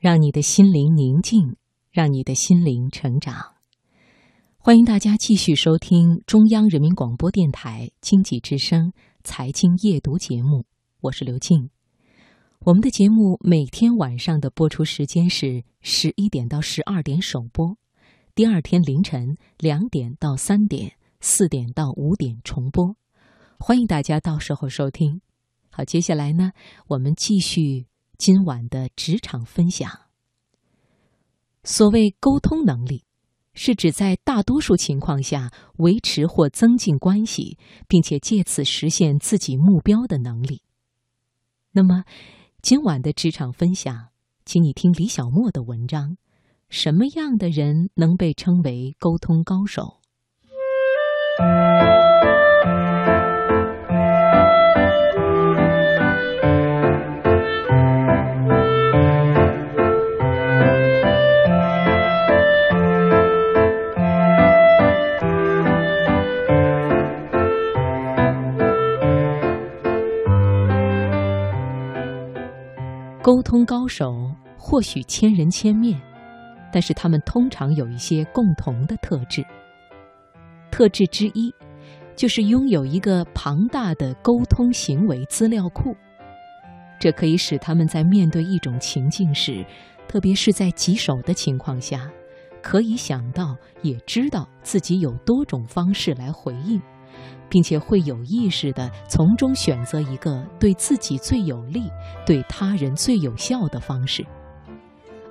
[0.00, 1.56] 让你的心灵宁静，
[1.90, 3.56] 让你的心灵成长。
[4.56, 8.92] 欢迎大家继续收听中央人民广播电台经济之声
[9.24, 10.66] 财经夜读节目，
[11.00, 11.70] 我是刘静。
[12.60, 17.76] 我们的节目每天晚上的播出时间是十一点到十二点首播，
[18.36, 22.94] 第二天凌晨两点到三点、四点到五点重播。
[23.58, 25.22] 欢迎大家到时候收听。
[25.70, 26.52] 好，接下来呢，
[26.86, 27.87] 我们继续
[28.18, 29.88] 今晚的职场分享。
[31.62, 33.04] 所谓沟通能力，
[33.54, 37.56] 是指在大多数情况下维持或增进关系，
[37.86, 40.62] 并且借此实现自己目标的能力。
[41.70, 42.02] 那么，
[42.60, 44.08] 今晚的职场分享，
[44.44, 46.16] 请你听李小莫的文章：
[46.68, 50.00] 什么样的人能被称为沟通高手？
[73.88, 76.00] 手或许千人千面，
[76.72, 79.44] 但是他们通常有一些共同的特质。
[80.70, 81.52] 特质之一，
[82.14, 85.96] 就是拥有一个庞大的沟通行为资料库，
[87.00, 89.64] 这可以使他们在面对一种情境时，
[90.06, 92.10] 特别是在棘手的情况下，
[92.62, 96.80] 可以想到也知道自己有多种方式来回应。
[97.48, 101.90] 并且会有意识地从中选择一个对自己最有利、
[102.26, 104.24] 对他人最有效的方式，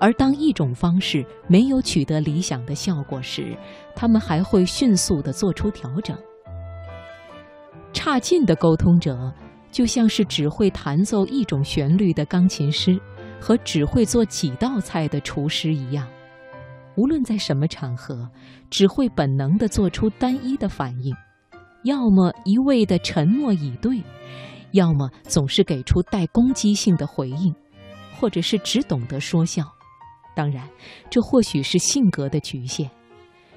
[0.00, 3.56] 而当一种方式没有取得理想的效果时，
[3.94, 6.16] 他们还会迅速地做出调整。
[7.92, 9.32] 差劲的沟通者
[9.70, 13.00] 就像是只会弹奏一种旋律的钢琴师
[13.40, 16.06] 和只会做几道菜的厨师一样，
[16.96, 18.28] 无论在什么场合，
[18.68, 21.14] 只会本能地做出单一的反应。
[21.84, 24.02] 要么一味的沉默以对，
[24.72, 27.54] 要么总是给出带攻击性的回应，
[28.18, 29.64] 或者是只懂得说笑。
[30.34, 30.68] 当然，
[31.08, 32.90] 这或许是性格的局限，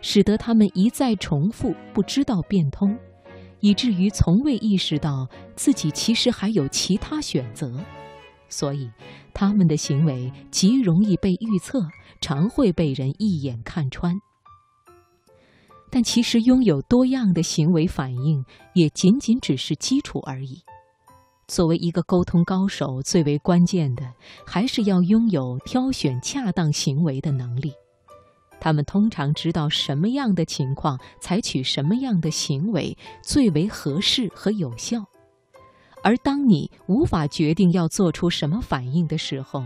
[0.02, 2.96] 使得他们一再重复，不知道变通，
[3.62, 7.80] 以至于从未意识到自己其实还有其他选择。
[8.50, 8.90] 所以，
[9.34, 11.80] 他们的行为极容易被预测，
[12.22, 14.14] 常会被人一眼看穿。
[15.90, 18.44] 但其实拥有多样的行为反应
[18.74, 20.62] 也仅仅只是基础而已。
[21.48, 24.04] 作为一个沟通高手，最为关键的
[24.46, 27.72] 还是要拥有挑选恰当行为的能力。
[28.60, 35.06] 他们通常知道什么样的情况采取什么样的行为最为合适和有效。
[36.04, 39.64] 而当你无法决定要做出什么反应的时候，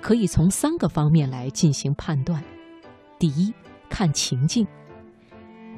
[0.00, 2.42] 可以从三个方面来进行判断：
[3.18, 3.52] 第一，
[3.88, 4.66] 看情境。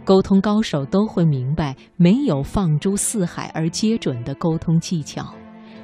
[0.05, 5.33] 沟通高手都会明白，没有放诸四海而皆准的沟通技巧，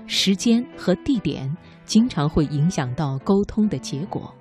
[0.06, 4.34] 时间和地点经常会影响到沟通的结果。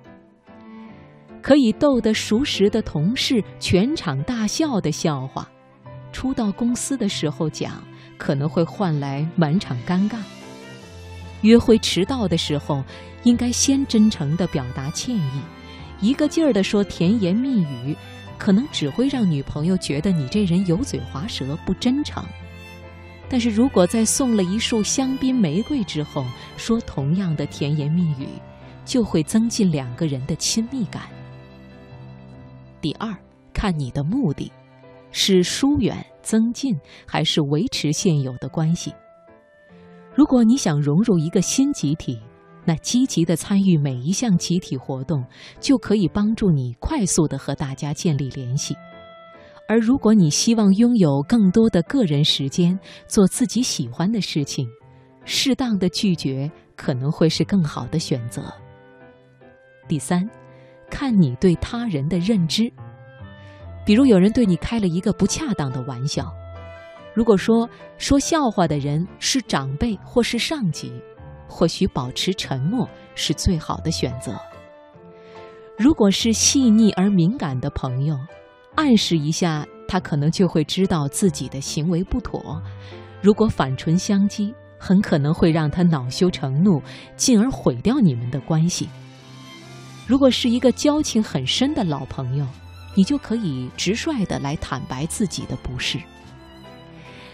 [1.40, 5.48] 可以逗得熟识的同事全场大笑的笑话，
[6.12, 7.80] 初到公司的时候讲，
[8.18, 10.16] 可能会换来满场尴尬。
[11.42, 12.82] 约会迟到的时候，
[13.22, 15.40] 应该先真诚地表达歉意，
[16.00, 17.96] 一个劲儿地说甜言蜜语。
[18.38, 22.24] 可能只会让女朋友觉得你这人油嘴滑舌、不真诚。
[23.28, 26.24] 但是如果在送了一束香槟玫瑰之后
[26.56, 28.26] 说同样的甜言蜜语，
[28.86, 31.02] 就会增进两个人的亲密感。
[32.80, 33.14] 第二，
[33.52, 34.50] 看你的目的，
[35.10, 38.94] 是疏远、增进，还是维持现有的关系？
[40.14, 42.18] 如果你想融入一个新集体。
[42.68, 45.24] 那积极的参与每一项集体活动，
[45.58, 48.76] 就可以帮助你快速的和大家建立联系。
[49.66, 54.68] 而如果你希望拥有更多的个人时间，做自己喜欢的事情，
[55.24, 58.52] 适当的拒绝可能会是更好的选择。
[59.88, 60.28] 第三，
[60.90, 62.70] 看你对他人的认知。
[63.86, 66.30] 比如有人对你开了一个不恰当的玩笑，
[67.14, 67.66] 如果说
[67.96, 70.92] 说笑话的人是长辈或是上级。
[71.48, 74.38] 或许保持沉默是最好的选择。
[75.76, 78.18] 如果是细腻而敏感的朋友，
[78.74, 82.62] 暗示一下，他可能就会知道自己的行为不妥。
[83.22, 86.82] 如果反唇相讥，很可能会让他恼羞成怒，
[87.16, 88.88] 进而毁掉你们的关系。
[90.06, 92.46] 如果是一个交情很深的老朋友，
[92.94, 95.98] 你就可以直率的来坦白自己的不是。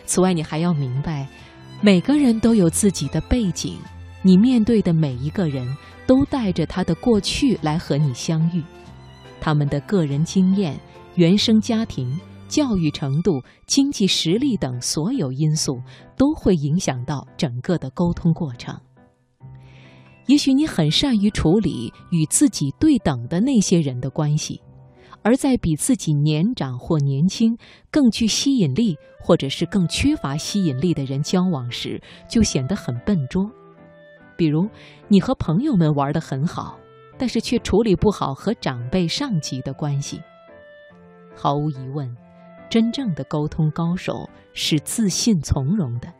[0.05, 1.27] 此外，你还要明白，
[1.81, 3.79] 每个人都有自己的背景。
[4.27, 5.77] 你面对的每一个人
[6.07, 8.63] 都带着他的过去来和你相遇，
[9.39, 10.81] 他们的个人经验、
[11.15, 12.19] 原生家庭、
[12.49, 15.79] 教育程度、经济实力等所有因素
[16.17, 18.75] 都会影响到整个的沟通过程。
[20.27, 24.63] 也许你很善于处理与自己对等的那些人的关系。
[25.23, 27.57] 而在比自己年长或年轻、
[27.91, 31.99] 更具吸引力，或者是更缺乏吸引力的人交往时，
[32.29, 33.51] 就显得很笨拙。
[34.37, 34.69] 比如，
[35.09, 36.79] 你和朋友们玩得很好，
[37.19, 40.21] 但是却处理不好和长辈、上级的关系。
[41.35, 42.17] 毫无疑问，
[42.69, 46.13] 真正的沟通高手是自信从容的，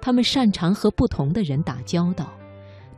[0.00, 2.32] 他们擅长和不同的人打交道。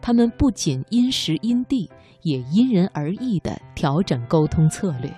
[0.01, 1.91] 他们不仅因时因地，
[2.23, 5.11] 也因人而异地调整沟通策略。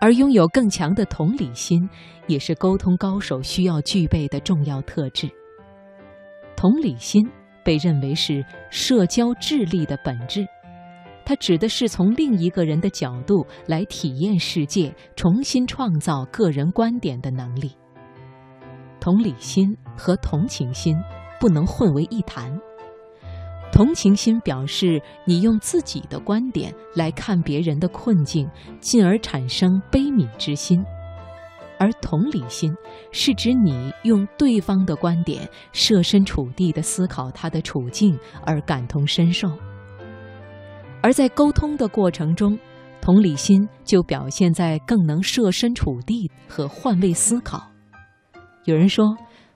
[0.00, 1.88] 而拥有更强的同理心，
[2.26, 5.30] 也是沟通高手需要具备的重要特质。
[6.56, 7.30] 同理心
[7.64, 10.46] 被认为是社交智力的本质，
[11.24, 17.72] 它指的是从另一个人的角度来体验世界、重新创造个人观点的能力。
[19.00, 20.96] 同理心和同情心
[21.40, 22.56] 不能混为一谈。
[23.72, 28.48] 同情心表示你用自己的观点来看别人的困境，
[28.80, 30.84] 进而产生悲悯之心；
[31.82, 32.72] 而同理心
[33.10, 39.50] 是指你用对方的观点设身处地地思考他的处境而感同身受。
[41.00, 42.56] 而在沟通的过程中，
[43.00, 47.68] 同理心就表现在更能设身处地和换位思考。
[48.64, 49.04] 有人说，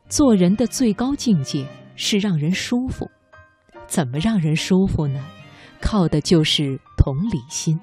[0.08, 1.64] 做人的最高境界
[1.94, 3.08] 是让人舒服。
[3.86, 5.24] 怎么让人舒服呢？
[5.80, 7.78] 靠的就是同理心。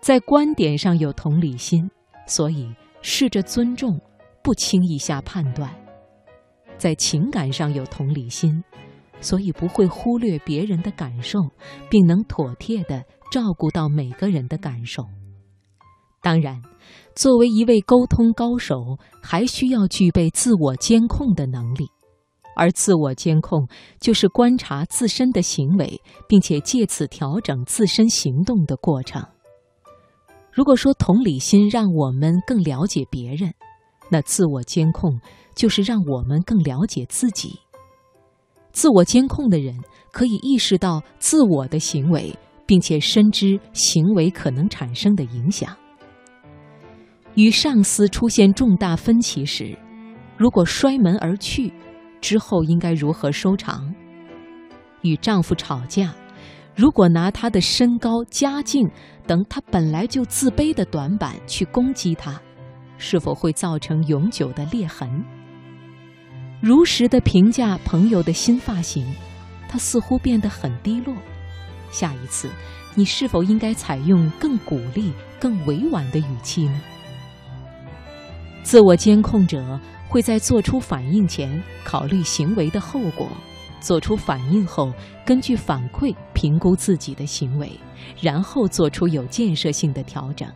[0.00, 1.90] 在观点上有同理心，
[2.26, 4.00] 所以试着尊重，
[4.42, 5.68] 不轻易下判断；
[6.76, 8.62] 在情感上有同理心，
[9.20, 11.38] 所以不会忽略别人的感受，
[11.90, 15.04] 并能妥帖地照顾到每个人的感受。
[16.22, 16.60] 当然，
[17.14, 21.86] 作为一位沟通高手，还需要具备自我监控的能力。
[22.56, 23.66] 而自我监控
[24.00, 25.98] 就是观察自身的行为，
[26.28, 29.24] 并且借此调整自身行动的过程。
[30.52, 33.52] 如果说同理心让我们更了解别人，
[34.10, 35.20] 那自我监控
[35.54, 37.58] 就是让我们更了解自己。
[38.72, 39.78] 自我监控的人
[40.12, 42.36] 可以意识到自我的行为，
[42.66, 45.76] 并且深知行为可能产生的影响。
[47.34, 49.76] 与上司出现重大分歧时，
[50.36, 51.72] 如果摔门而去。
[52.20, 53.94] 之后应该如何收场？
[55.00, 56.14] 与丈夫吵架，
[56.80, 58.90] 如果拿他的身高、家境
[59.26, 62.40] 等他本来就自卑的短板去攻击他，
[62.96, 65.22] 是否会造成永久的裂痕？
[66.62, 69.06] 如实的评价朋友的新发型，
[69.68, 71.14] 他似乎变得很低落。
[71.90, 72.48] 下一次，
[72.94, 76.80] 你是否应该采用更鼓励、更委婉的语气呢？
[78.62, 79.78] 自我监控者。
[80.08, 83.28] 会在做出反应前考虑行为的后果，
[83.80, 84.92] 做出反应后
[85.24, 87.72] 根据反馈评估自己的行为，
[88.20, 90.48] 然后做出有建设性的调整。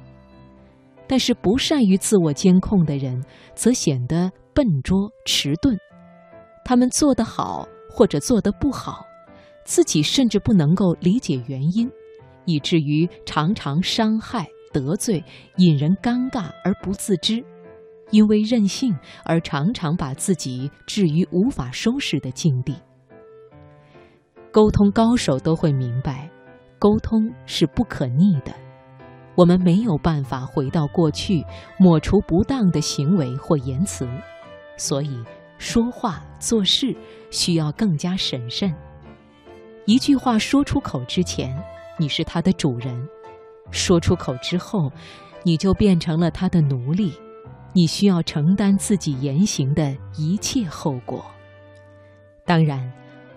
[1.06, 3.22] 但是不善于自我监控的人
[3.54, 5.76] 则显得笨拙迟钝，
[6.64, 9.04] 他们做得好或者做得不好，
[9.64, 11.90] 自己甚至不能够理解原因，
[12.46, 15.22] 以至于常常伤害得罪，
[15.56, 17.44] 引人尴尬而不自知。
[18.10, 18.94] 因为任性
[19.24, 22.76] 而常常把自己置于无法收拾的境地。
[24.54, 26.30] 沟通高手都会明白，
[26.78, 28.54] 沟通是不可逆的，
[29.34, 31.44] 我们没有办法回到过去，
[31.76, 34.06] 抹除不当的行为或言辞，
[34.76, 35.24] 所以
[35.58, 36.94] 说话做事
[37.32, 38.72] 需要更加审慎。
[39.86, 41.60] 一句话说出口之前，
[41.98, 42.94] 你是他的主人；
[43.72, 44.88] 说出口之后，
[45.42, 47.12] 你就变成了他的奴隶。
[47.72, 51.24] 你需要承担自己言行的一切后果。
[52.46, 52.88] 当然，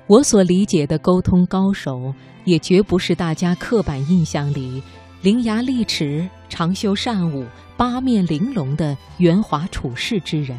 [0.08, 2.14] 我所理解的沟通高手，
[2.46, 4.82] 也绝不是大家刻板印象里
[5.22, 7.46] 伶牙俐齿、长袖善舞、
[7.76, 10.58] 八面玲珑的圆滑处事之人。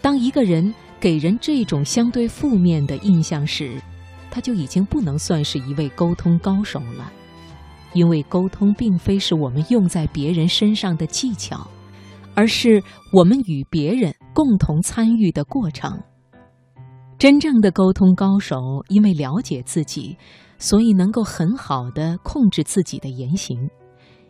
[0.00, 3.80] 当一个人给人这种相对负面的印象时，
[4.30, 7.12] 他就已经不能算是一位沟通高手了，
[7.92, 11.66] 因为沟通并非是我们用在别人身上的技巧。
[12.34, 12.82] 而是
[13.12, 15.98] 我们与别人共同参与的过程。
[17.18, 18.56] 真正的沟通高手，
[18.88, 20.18] 因为了解自己，
[20.58, 23.56] 所以能够很好的控制自己的言行；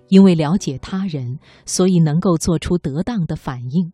[0.09, 3.93] 因为了解他人，所以能够做出得当的反应。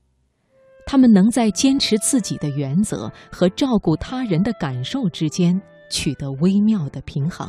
[0.84, 5.58] 他们能在坚持自己的原则和照顾他人的感受之间
[5.90, 7.49] 取得微妙的平衡，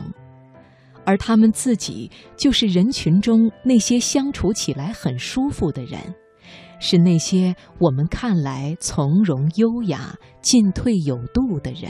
[1.03, 6.00] 而他们自己就是人群中那些相处起来很舒服的人，
[6.83, 11.89] 是那些我们看来从容优雅、进退有度的人。